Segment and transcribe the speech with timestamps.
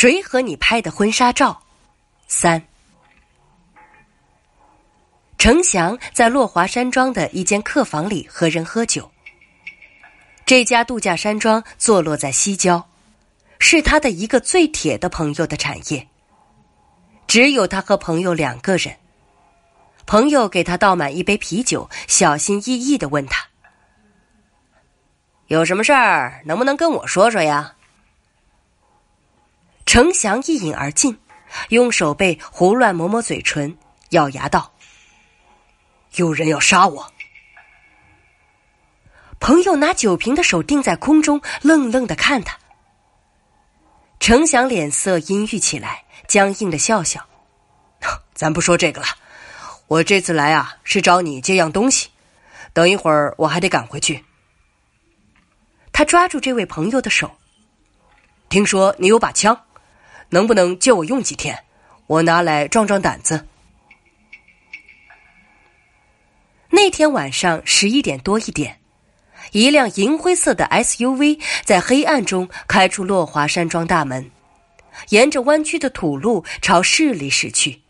[0.00, 1.60] 谁和你拍的婚纱照？
[2.28, 2.62] 三。
[5.38, 9.10] 程翔在落华山庄的一间客房里和人喝酒。
[10.46, 12.88] 这家度假山庄坐落在西郊，
[13.58, 16.06] 是他的一个最铁的朋友的产业。
[17.26, 18.94] 只有他和朋友两个人。
[20.06, 23.48] 朋友给他倒满一杯啤酒，小心翼翼的问他
[25.48, 27.74] ：“有什么事儿，能不能跟我说说呀？”
[29.88, 31.18] 程翔一饮而尽，
[31.70, 33.78] 用手背胡乱抹抹嘴唇，
[34.10, 34.74] 咬牙道。
[36.16, 37.10] 有人要杀我！
[39.40, 42.58] 朋友拿酒瓶的手定在空中，愣愣的看他。
[44.20, 47.26] 程翔脸色阴郁起来，僵硬的笑笑
[48.34, 49.06] ：“咱不说这个了，
[49.86, 52.10] 我这次来啊，是找你借样东西。
[52.74, 54.22] 等一会儿我还得赶回去。”
[55.94, 57.38] 他抓住这位朋友的手
[58.50, 59.58] ：“听说你有把枪，
[60.30, 61.64] 能不能借我用几天？
[62.06, 63.46] 我拿来壮壮胆子。”
[66.70, 68.78] 那天晚上十一点多一点，
[69.52, 74.30] 一辆银灰色的 SUV 在黑暗中开出落华山庄大门，
[75.08, 77.82] 沿着弯曲的土路朝市里驶去。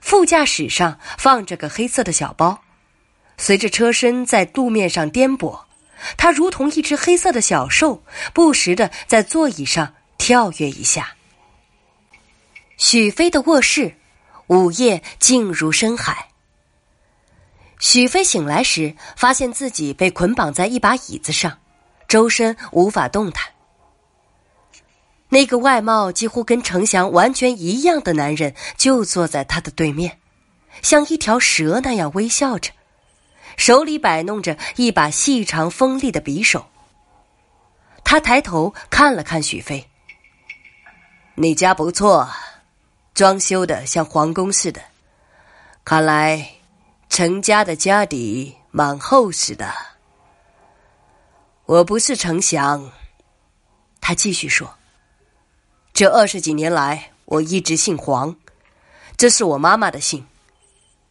[0.00, 2.60] 副驾驶上放着个黑色的小包，
[3.38, 5.64] 随着车身在路面上颠簸，
[6.16, 8.02] 它如同一只黑色的小兽，
[8.34, 11.14] 不时的在座椅上跳跃一下。
[12.76, 13.94] 许飞的卧室，
[14.48, 16.28] 午夜静如深海。
[17.78, 21.58] 许飞醒来时，发现自己被捆绑在一把椅子上，
[22.08, 23.52] 周身无法动弹。
[25.28, 30.18] 那个外貌几乎跟程翔完全一样的男人就坐在他的对面，
[30.80, 32.70] 像一条蛇那样微笑着，
[33.56, 36.66] 手里摆弄着一把细长锋利的匕首。
[38.04, 39.88] 他抬头看了看许飞
[41.34, 42.28] ：“你家不错，
[43.12, 44.80] 装修的像皇宫似的，
[45.84, 46.50] 看来……”
[47.10, 49.72] 程家的家底蛮厚实的。
[51.64, 52.90] 我不是程翔，
[54.00, 54.74] 他继续说
[55.94, 58.34] ：“这二十几年来，我一直姓黄，
[59.16, 60.26] 这是我妈妈的姓。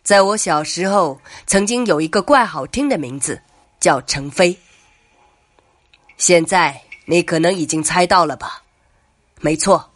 [0.03, 3.41] 在我小时候，曾经有一个怪好听的名字，
[3.79, 4.59] 叫程飞。
[6.17, 8.61] 现在你可能已经猜到了吧？
[9.39, 9.89] 没错，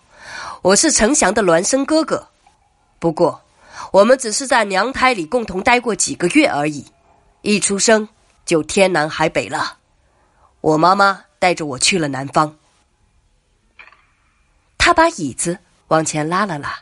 [0.62, 2.28] 我是程翔的孪生哥哥。
[3.00, 3.41] 不过。”
[3.91, 6.84] 我们只是在娘胎里共同待过几个月而已，
[7.44, 8.09] 一出生
[8.44, 9.78] 就天南海北了。
[10.62, 12.57] 我妈妈带着我去了南方。
[14.79, 15.59] 他把椅子
[15.90, 16.79] 往前拉了拉。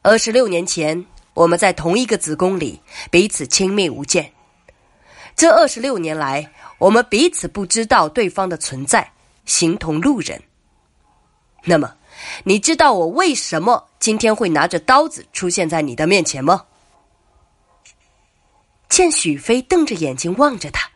[0.00, 1.04] 二十六年前，
[1.34, 4.32] 我们在同一个子宫里彼此亲密无间。
[5.36, 9.12] 这二十六年来，我们彼此不知道对方的存在，
[9.44, 10.42] 形同路人。
[11.62, 11.94] 那么。
[12.44, 16.66] 你知道我为什么今天会拿着刀子出现在你的面前吗？
[18.88, 20.90] 见许飞瞪着眼睛望着他，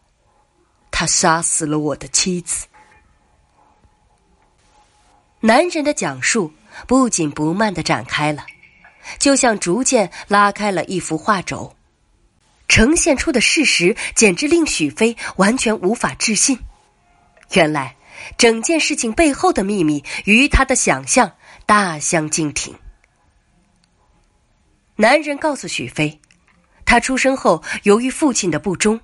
[0.92, 2.68] 他杀死了我的妻子。”
[5.42, 6.54] 男人的讲述
[6.86, 8.46] 不紧不慢的展开了，
[9.18, 11.76] 就像逐渐拉开了一幅画轴，
[12.68, 16.60] 呈现出的事实简直令许飞完全无法置信。
[17.54, 17.96] 原来，
[18.38, 21.34] 整件事情背后的秘密与他的想象
[21.66, 22.76] 大相径庭。
[24.96, 26.20] 男人告诉许飞，
[26.86, 29.00] 他出生后由于父亲的不忠，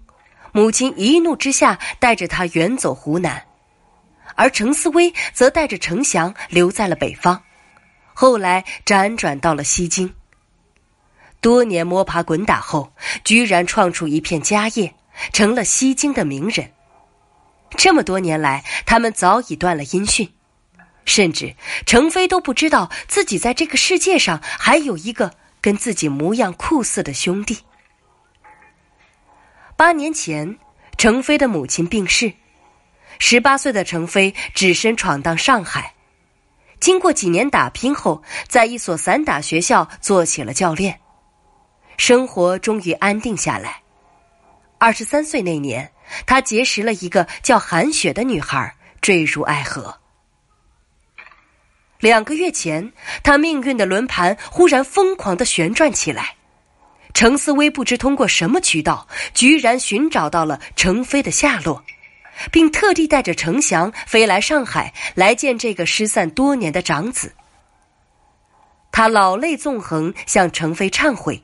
[0.52, 3.46] 母亲一怒之下带着他远走湖南，
[4.36, 7.42] 而程思威则带着程翔留在了北方，
[8.14, 10.14] 后来辗转到了西京。
[11.42, 12.92] 多年摸爬滚打后，
[13.24, 14.94] 居然创出一片家业，
[15.32, 16.72] 成了西京的名人。
[17.72, 20.34] 这么多年来，他们早已断了音讯，
[21.04, 21.56] 甚至
[21.86, 25.32] 程飞都不知道自己在这个世界上还有一个
[25.62, 27.60] 跟自己模样酷似的兄弟。
[29.76, 30.58] 八年前，
[30.98, 32.32] 程飞的母亲病逝，
[33.20, 35.94] 十八岁的程飞只身闯荡上海，
[36.80, 41.02] 经过几年打拼后，在一所散打学校做起了教练，
[41.98, 43.82] 生活终于安定下来。
[44.78, 45.92] 二十三岁那年。
[46.26, 49.98] 他结识了一个叫韩雪的女孩，坠入爱河。
[52.00, 52.92] 两个月前，
[53.24, 56.36] 他命运的轮盘忽然疯狂的旋转起来。
[57.14, 61.82] 程思威不知通过什么渠道，居然寻找到了程飞的下落，
[62.52, 67.34] 并特地带着程翔飞来上海来见这个失散多年的长子。
[68.92, 71.42] 他老泪纵横，向程飞忏悔，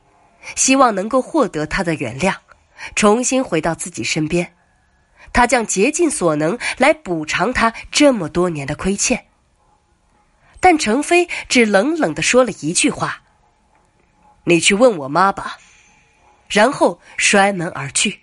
[0.56, 2.36] 希望能够获得他的原谅。
[2.96, 4.54] 重新回到自己身边，
[5.34, 9.26] 他将竭尽所能来补偿他这么多年的亏欠。
[10.60, 13.24] 但程飞只冷冷的说了一句话
[14.46, 15.58] ：“你去问我妈吧。”
[16.48, 18.20] 然后摔门而去。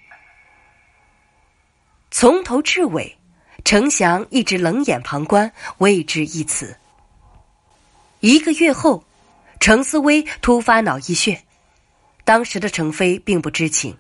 [2.11, 3.19] 从头至尾，
[3.65, 6.77] 程翔一直冷眼旁观，未知一词。
[8.21, 9.05] 一个月后，
[9.61, 11.43] 程思薇突发脑溢血，
[12.25, 13.97] 当时的程飞并不知情。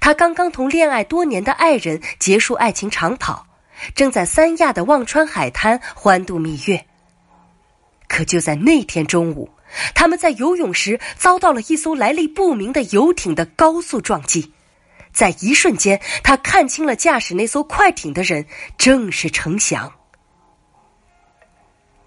[0.00, 3.46] 他刚刚同恋爱多年的爱人结束爱情长跑，
[3.94, 6.86] 正在三亚的忘川海滩欢度蜜月。
[8.06, 9.50] 可就在那天中午，
[9.94, 14.52] 他们在游泳时遭到了一艘来历不明的游艇的高速撞击。
[15.12, 18.46] 在一瞬间，他看清了驾驶那艘快艇的人
[18.76, 19.92] 正是程翔。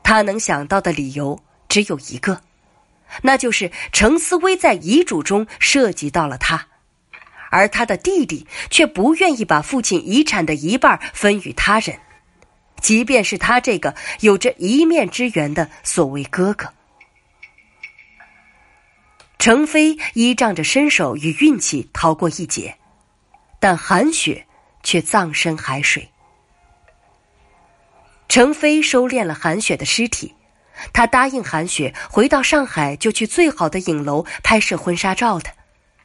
[0.03, 2.41] 他能想到的理由只有一个，
[3.21, 6.67] 那就是程思威在遗嘱中涉及到了他，
[7.49, 11.99] 而他的弟弟却不愿意把父亲遗产的一半分与他人，
[12.81, 16.73] 即便是他这个有着一面之缘的所谓哥哥。
[19.39, 22.77] 程飞依仗着身手与运气逃过一劫。
[23.59, 24.45] 但韩雪
[24.83, 26.09] 却葬身海水。
[28.29, 30.35] 程飞收敛了韩雪的尸体，
[30.93, 35.49] 他答应韩雪回到上海就去最好的影楼拍摄婚纱照的，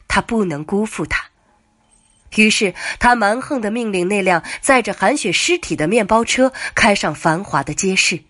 [0.09, 1.31] 他不能辜负她。
[2.37, 8.23] 于是他蛮横的命令那辆载着韩雪尸体的面包车开上繁华的街市。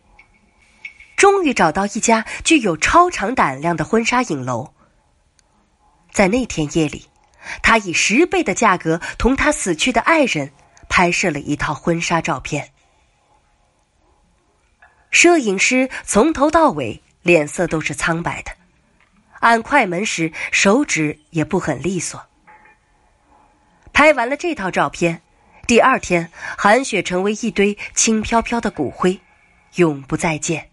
[1.16, 4.72] 终于找到一家具有超长胆量的婚纱影楼。
[6.10, 7.06] 在那天夜里。
[7.60, 10.52] 他以十倍的价格同他死去的爱人
[10.88, 12.70] 拍摄了一套婚纱照片。
[15.10, 18.52] 摄影师从头到尾脸色都是苍白的，
[19.40, 22.24] 按快门时手指也不很利索。
[23.92, 25.22] 拍完了这套照片，
[25.66, 29.20] 第二天韩雪成为一堆轻飘飘的骨灰，
[29.74, 30.70] 永不再见。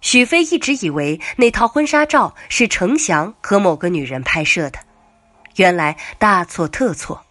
[0.00, 4.80] 许飞一直以为那套婚纱照是程翔和某个女人拍摄的，
[5.56, 7.26] 原来大错特错。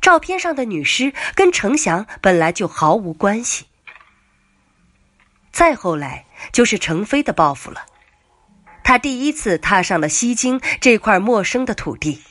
[0.00, 3.66] 照片上的女尸跟程翔本来就毫无关系。
[5.52, 7.86] 再后来就是程飞的报复了，
[8.84, 12.22] 他第一次踏上了西京这块陌生的土地，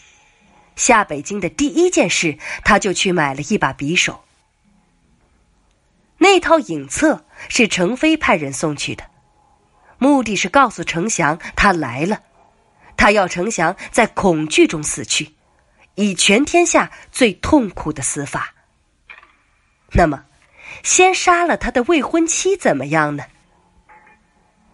[0.78, 4.24] 下北京的第一件事，他就去买了一把匕首。
[6.20, 9.04] 那套影册是程飞派人送去的。
[9.98, 12.22] 目的是告诉程翔他来了，
[12.96, 15.34] 他要程翔在恐惧中死去，
[15.96, 18.54] 以全天下最痛苦的死法。
[19.94, 20.26] 那么，
[20.84, 23.26] 先杀了他的未婚妻怎么样呢？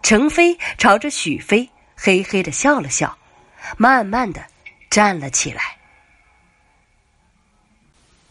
[0.02, 3.16] 程飞朝着许飞嘿嘿的笑了笑，
[3.78, 4.44] 慢慢的
[4.90, 5.78] 站了起来。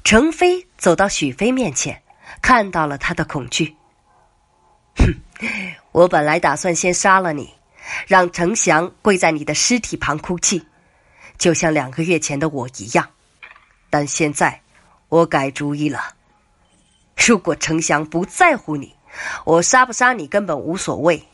[0.04, 2.02] 程飞走到许飞面前，
[2.42, 3.76] 看到了他的恐惧。
[4.98, 5.14] 哼。
[5.92, 7.54] 我本来打算先杀了你，
[8.08, 10.66] 让程翔跪在你的尸体旁哭泣，
[11.38, 13.08] 就像两个月前的我一样。
[13.90, 14.62] 但现在
[15.10, 16.16] 我改主意了。
[17.16, 18.96] 如果程翔不在乎你，
[19.46, 21.28] 我杀不杀你根本无所谓。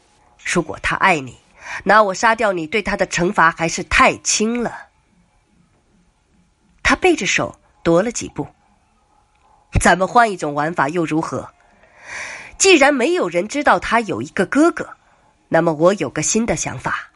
[0.43, 1.37] 如果他爱你，
[1.83, 4.87] 那我杀掉你对他的惩罚还是太轻了。
[6.83, 8.45] 他背着手踱了几步。
[9.79, 11.49] 咱们换一种玩法又如何？
[12.57, 14.89] 既然没有人知道他有一个哥哥，
[15.47, 17.09] 那么我有个新的想法，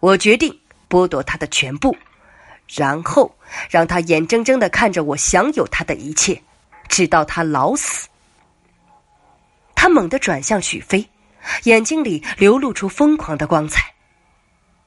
[0.00, 1.96] 我决定剥夺他的全部，
[2.68, 3.36] 然后
[3.68, 6.42] 让他眼睁睁的看着我享有他的一切，
[6.88, 8.08] 直到他老死。
[9.76, 11.08] 他猛地转向许飞，
[11.64, 13.94] 眼睛里流露出疯狂的光彩，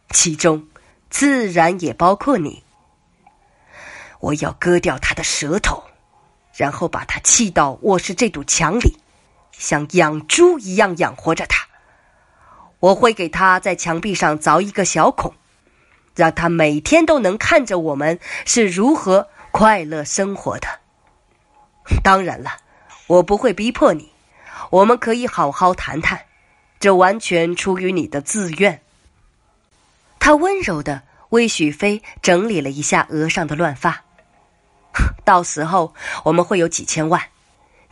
[0.10, 0.68] 其中
[1.10, 2.64] 自然也包括你。
[4.20, 5.83] 我要割掉他的舌头，
[6.56, 8.98] 然后把他砌到卧室这堵墙里。
[9.52, 11.68] 像养猪一样养活着他，
[12.80, 15.36] 我会给他在墙壁上凿一个小孔，
[16.16, 20.68] 让他每天都能看着我们是如何快乐生活的。
[22.04, 22.58] 当然了，
[23.08, 24.12] 我不会逼迫你，
[24.72, 26.26] 我们可以好好谈谈，
[26.80, 28.82] 这完全出于你的自愿。
[30.20, 34.03] 他温柔的为许飞整理了一下额上的乱发，
[35.26, 37.22] 到时候我们会有几千万，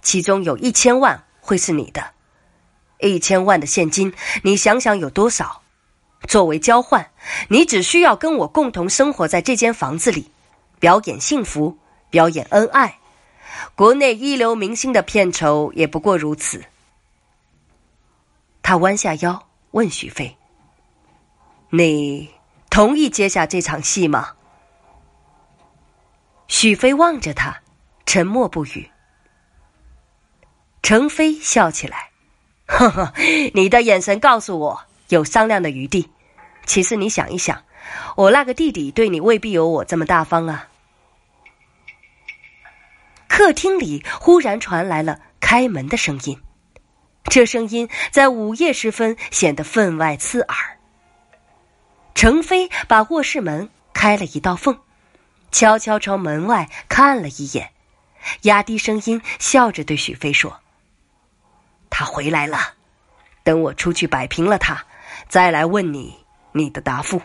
[0.02, 1.24] 其中有一千万。
[1.44, 2.12] 会是你的，
[3.00, 5.64] 一千万的现金，你想想有多少？
[6.28, 7.10] 作为交换，
[7.50, 10.30] 你只需要跟我共同生活在这间房子里，
[10.80, 11.80] 表演幸福，
[12.12, 13.00] 表演恩爱。
[13.74, 16.64] 国内一流明星的片酬也不过如此。
[18.62, 20.38] 他弯下腰问许飞
[21.72, 22.30] ：“你
[22.70, 24.34] 同意接下这场戏吗？”
[26.52, 27.62] 许飞望着他，
[28.06, 28.92] 沉默不语。
[30.84, 32.10] 程飞笑起来
[32.68, 33.14] ：“呵呵，
[33.54, 36.12] 你的眼神告诉我有商量的余地。
[36.66, 37.64] 其实你想一想，
[38.18, 40.68] 我那个弟弟对你未必有我这么大方啊。”
[43.30, 46.38] 客厅里忽然传来了开门的声音，
[47.24, 50.78] 这声音在午夜时分显得分外刺耳。
[52.14, 54.78] 程飞把卧室门开了一道缝，
[55.52, 57.72] 悄悄朝门外看了一眼，
[58.44, 60.60] 压低声音笑着对许飞说
[61.90, 62.76] ：“他回来了，
[63.44, 64.86] 等我出去摆平了他，
[65.28, 66.18] 再来问你
[66.54, 67.22] 你的答复。”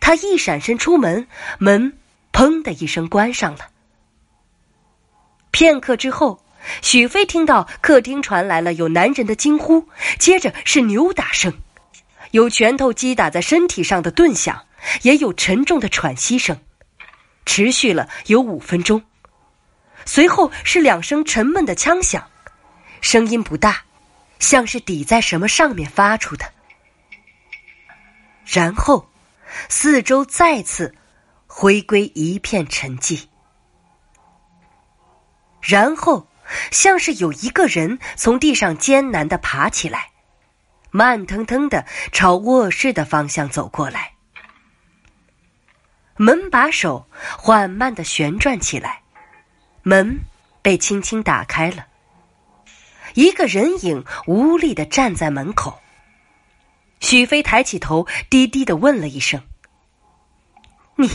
[0.00, 1.28] 他一闪身出门，
[1.58, 1.98] 门。
[2.32, 3.70] 砰的一声，关上了。
[5.50, 6.44] 片刻之后，
[6.82, 9.88] 许飞听到客厅传来了有男人的惊呼，
[10.18, 11.54] 接着是扭打声，
[12.32, 14.65] 有拳头击打在身体上的顿响，
[15.02, 16.60] 也有沉重的喘息声，
[17.44, 19.02] 持续了有五分钟。
[20.04, 22.30] 随后是两声沉闷的枪响，
[23.00, 23.84] 声音不大，
[24.38, 26.52] 像是抵在什么上面发出的。
[28.44, 29.08] 然后，
[29.68, 30.94] 四周再次。
[31.48, 33.28] 回归一片沉寂，
[35.62, 36.28] 然后
[36.70, 40.10] 像是有一个人从地上艰难的爬起来，
[40.90, 44.15] 慢腾腾的朝卧室的方向走过来。
[46.16, 47.06] 门把手
[47.38, 49.02] 缓慢的旋转起来，
[49.82, 50.20] 门
[50.62, 51.86] 被轻轻打开了，
[53.14, 55.80] 一个人影无力的站在门口。
[57.00, 59.42] 许飞抬起头，低低的问了一声
[60.96, 61.08] ：“你？”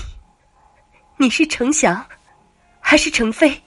[1.18, 2.08] 你是程翔，
[2.80, 3.62] 还是程飞？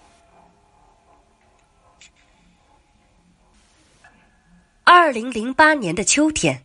[4.82, 6.64] 二零零八年的秋天，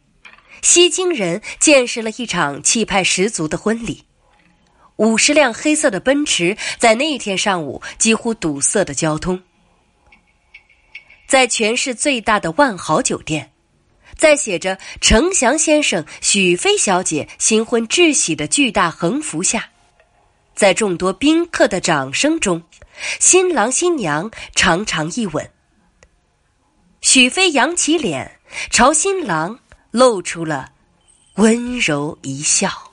[0.63, 4.05] 西京人见识了一场气派十足的婚礼。
[4.99, 9.41] 五十辆黑色的奔驰在那天上午几乎堵塞的交通，
[11.25, 13.49] 在全市最大的万豪酒店，
[14.17, 19.69] 在写着“程翔先生、许飞小姐新婚致喜”的巨大横幅下。
[20.53, 22.61] 在众多宾客的掌声中，
[23.21, 25.49] 新郎新娘长长一吻。
[26.99, 28.37] 许飞扬起脸，
[28.69, 29.57] 朝新郎
[29.91, 30.73] 露出了
[31.35, 32.88] 温柔一笑。